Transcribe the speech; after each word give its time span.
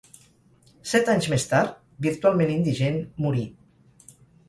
Set 0.91 1.11
anys 1.13 1.27
més 1.35 1.45
tard, 1.53 1.77
virtualment 2.09 2.57
indigent, 2.57 3.01
morí. 3.27 3.49